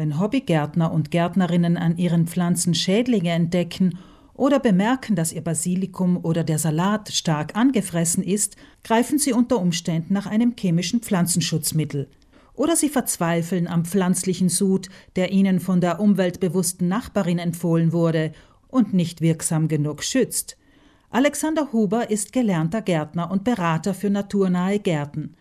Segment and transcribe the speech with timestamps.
[0.00, 3.98] Wenn Hobbygärtner und Gärtnerinnen an ihren Pflanzen Schädlinge entdecken
[4.32, 10.14] oder bemerken, dass ihr Basilikum oder der Salat stark angefressen ist, greifen sie unter Umständen
[10.14, 12.08] nach einem chemischen Pflanzenschutzmittel.
[12.54, 18.32] Oder sie verzweifeln am pflanzlichen Sud, der ihnen von der umweltbewussten Nachbarin empfohlen wurde
[18.68, 20.56] und nicht wirksam genug schützt.
[21.10, 25.34] Alexander Huber ist gelernter Gärtner und Berater für naturnahe Gärten.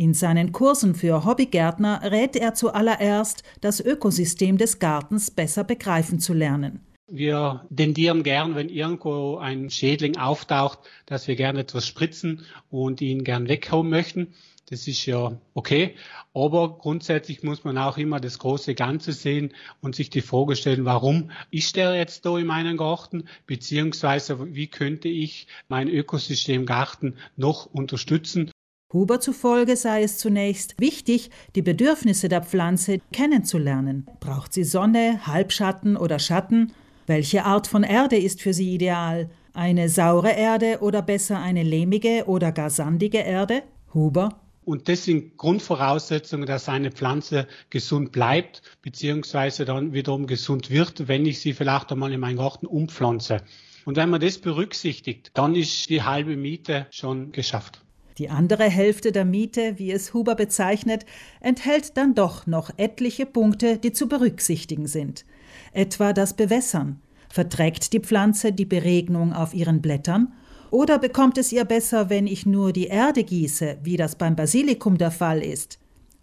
[0.00, 6.32] In seinen Kursen für Hobbygärtner rät er zuallererst, das Ökosystem des Gartens besser begreifen zu
[6.32, 6.80] lernen.
[7.06, 13.24] Wir tendieren gern, wenn irgendwo ein Schädling auftaucht, dass wir gerne etwas spritzen und ihn
[13.24, 14.28] gern weghauen möchten.
[14.70, 15.96] Das ist ja okay.
[16.32, 20.86] Aber grundsätzlich muss man auch immer das große Ganze sehen und sich die Frage stellen,
[20.86, 23.24] warum ist der jetzt da in meinem Garten?
[23.46, 28.50] Beziehungsweise wie könnte ich mein Ökosystem Garten noch unterstützen?
[28.92, 34.04] Huber zufolge sei es zunächst wichtig, die Bedürfnisse der Pflanze kennenzulernen.
[34.18, 36.72] Braucht sie Sonne, Halbschatten oder Schatten?
[37.06, 39.30] Welche Art von Erde ist für sie ideal?
[39.54, 43.62] Eine saure Erde oder besser eine lehmige oder gar sandige Erde?
[43.94, 44.40] Huber.
[44.64, 51.26] Und das sind Grundvoraussetzungen, dass eine Pflanze gesund bleibt, beziehungsweise dann wiederum gesund wird, wenn
[51.26, 53.42] ich sie vielleicht einmal in meinen Garten umpflanze.
[53.84, 57.82] Und wenn man das berücksichtigt, dann ist die halbe Miete schon geschafft.
[58.20, 61.04] Die andere Hälfte der Miete, wie es Huber bezeichnet,
[61.40, 65.24] enthält dann doch noch etliche Punkte, die zu berücksichtigen sind
[65.72, 67.00] etwa das Bewässern.
[67.28, 70.32] Verträgt die Pflanze die Beregnung auf ihren Blättern?
[70.70, 74.98] Oder bekommt es ihr besser, wenn ich nur die Erde gieße, wie das beim Basilikum
[74.98, 75.78] der Fall ist?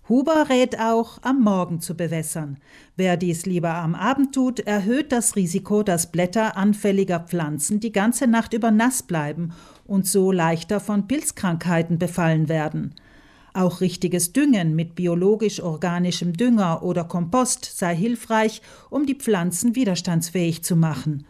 [0.10, 2.58] Huber rät auch, am Morgen zu bewässern.
[2.96, 8.26] Wer dies lieber am Abend tut, erhöht das Risiko, dass Blätter anfälliger Pflanzen die ganze
[8.26, 9.52] Nacht über nass bleiben
[9.86, 12.96] und so leichter von Pilzkrankheiten befallen werden.
[13.54, 20.78] Auch richtiges Düngen mit biologisch-organischem Dünger oder Kompost sei hilfreich, um die Pflanzen widerstandsfähig zu
[20.78, 21.26] machen.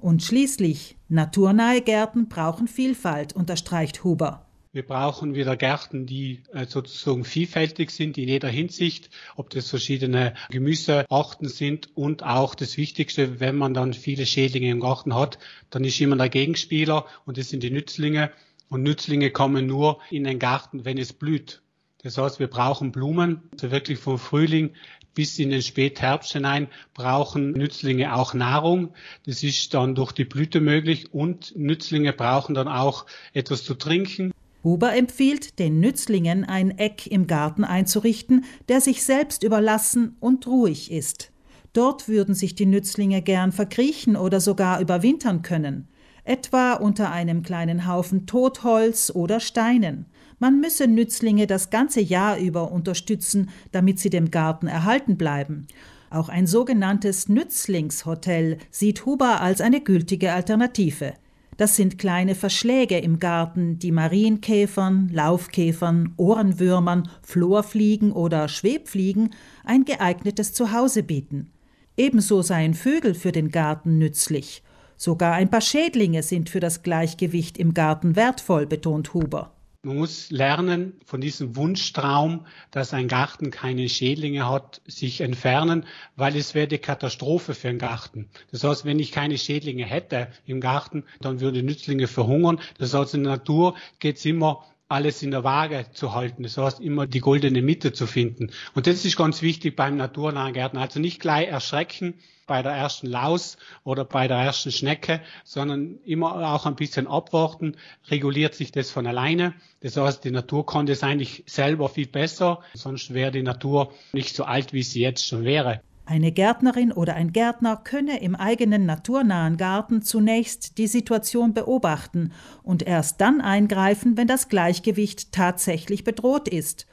[0.00, 4.41] Und schließlich, naturnahe Gärten brauchen Vielfalt, unterstreicht Huber.
[4.74, 10.32] Wir brauchen wieder Gärten, die äh, sozusagen vielfältig sind in jeder Hinsicht, ob das verschiedene
[10.48, 15.38] Gemüsearten sind und auch das Wichtigste, wenn man dann viele Schädlinge im Garten hat,
[15.68, 18.32] dann ist immer der Gegenspieler und das sind die Nützlinge.
[18.70, 21.60] Und Nützlinge kommen nur in den Garten, wenn es blüht.
[22.02, 24.72] Das heißt, wir brauchen Blumen, also wirklich vom Frühling
[25.14, 28.94] bis in den Spätherbst hinein brauchen Nützlinge auch Nahrung.
[29.26, 33.04] Das ist dann durch die Blüte möglich und Nützlinge brauchen dann auch
[33.34, 34.31] etwas zu trinken.
[34.64, 40.92] Huber empfiehlt, den Nützlingen ein Eck im Garten einzurichten, der sich selbst überlassen und ruhig
[40.92, 41.32] ist.
[41.72, 45.88] Dort würden sich die Nützlinge gern verkriechen oder sogar überwintern können,
[46.24, 50.06] etwa unter einem kleinen Haufen Totholz oder Steinen.
[50.38, 55.66] Man müsse Nützlinge das ganze Jahr über unterstützen, damit sie dem Garten erhalten bleiben.
[56.10, 61.14] Auch ein sogenanntes Nützlingshotel sieht Huber als eine gültige Alternative.
[61.56, 70.54] Das sind kleine Verschläge im Garten, die Marienkäfern, Laufkäfern, Ohrenwürmern, Florfliegen oder Schwebfliegen ein geeignetes
[70.54, 71.50] Zuhause bieten.
[71.96, 74.62] Ebenso seien Vögel für den Garten nützlich.
[74.96, 79.52] Sogar ein paar Schädlinge sind für das Gleichgewicht im Garten wertvoll, betont Huber.
[79.84, 86.36] Man muss lernen, von diesem Wunschtraum, dass ein Garten keine Schädlinge hat, sich entfernen, weil
[86.36, 88.30] es wäre die Katastrophe für einen Garten.
[88.52, 92.60] Das heißt, wenn ich keine Schädlinge hätte im Garten, dann würde Nützlinge verhungern.
[92.78, 96.42] Das heißt, in der Natur geht es immer alles in der Waage zu halten.
[96.42, 98.50] Das heißt, immer die goldene Mitte zu finden.
[98.74, 100.76] Und das ist ganz wichtig beim naturnahen Gärten.
[100.76, 102.14] Also nicht gleich erschrecken
[102.46, 107.76] bei der ersten Laus oder bei der ersten Schnecke, sondern immer auch ein bisschen abwarten.
[108.10, 109.54] Reguliert sich das von alleine.
[109.80, 112.60] Das heißt, die Natur kann das eigentlich selber viel besser.
[112.74, 115.80] Sonst wäre die Natur nicht so alt, wie sie jetzt schon wäre.
[116.04, 122.32] Eine Gärtnerin oder ein Gärtner könne im eigenen naturnahen Garten zunächst die Situation beobachten
[122.62, 126.86] und erst dann eingreifen, wenn das Gleichgewicht tatsächlich bedroht ist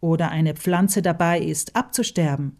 [0.00, 2.56] oder eine Pflanze dabei ist, abzusterben.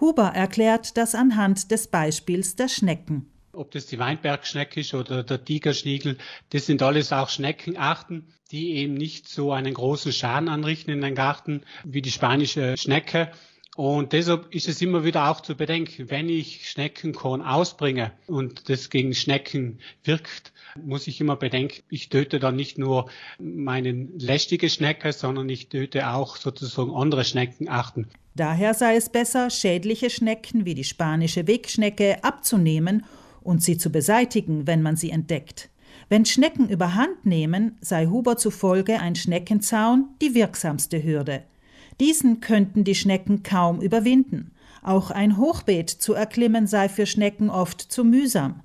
[0.00, 3.30] Huber erklärt das anhand des Beispiels der Schnecken.
[3.52, 6.18] Ob das die Weinbergschnecke ist oder der Tigerschniegel,
[6.50, 11.14] das sind alles auch Schneckenarten, die eben nicht so einen großen Schaden anrichten in den
[11.14, 13.30] Garten wie die spanische Schnecke
[13.76, 18.88] und deshalb ist es immer wieder auch zu bedenken, wenn ich Schneckenkorn ausbringe und das
[18.88, 25.12] gegen Schnecken wirkt, muss ich immer bedenken, ich töte dann nicht nur meine lästige Schnecke,
[25.12, 28.08] sondern ich töte auch sozusagen andere Schneckenarten.
[28.36, 33.04] Daher sei es besser, schädliche Schnecken wie die spanische Wegschnecke abzunehmen
[33.42, 35.70] und sie zu beseitigen, wenn man sie entdeckt.
[36.08, 41.44] Wenn Schnecken überhand nehmen, sei Huber zufolge ein Schneckenzaun die wirksamste Hürde.
[42.00, 44.52] Diesen könnten die Schnecken kaum überwinden.
[44.82, 48.62] Auch ein Hochbeet zu erklimmen sei für Schnecken oft zu mühsam.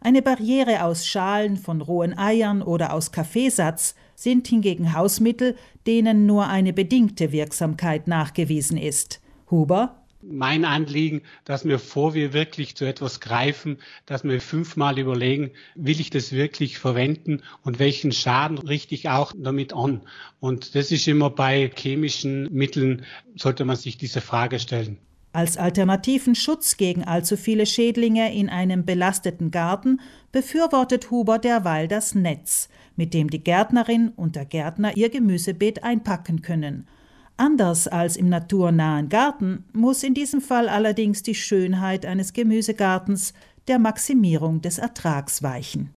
[0.00, 5.56] Eine Barriere aus Schalen von rohen Eiern oder aus Kaffeesatz sind hingegen Hausmittel,
[5.86, 9.20] denen nur eine bedingte Wirksamkeit nachgewiesen ist.
[9.50, 15.50] Huber mein Anliegen, dass wir, vor wir wirklich zu etwas greifen, dass wir fünfmal überlegen,
[15.74, 20.02] will ich das wirklich verwenden und welchen Schaden richte ich auch damit an.
[20.40, 23.04] Und das ist immer bei chemischen Mitteln,
[23.36, 24.98] sollte man sich diese Frage stellen.
[25.32, 30.00] Als alternativen Schutz gegen allzu viele Schädlinge in einem belasteten Garten
[30.32, 36.40] befürwortet Huber derweil das Netz, mit dem die Gärtnerin und der Gärtner ihr Gemüsebeet einpacken
[36.40, 36.88] können.
[37.36, 43.34] Anders als im naturnahen Garten muss in diesem Fall allerdings die Schönheit eines Gemüsegartens
[43.68, 45.90] der Maximierung des Ertrags weichen